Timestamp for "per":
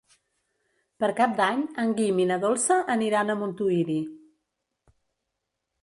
1.03-1.09